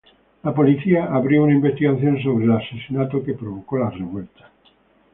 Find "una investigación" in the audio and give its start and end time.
1.43-2.19